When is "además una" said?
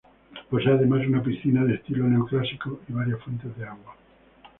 0.71-1.21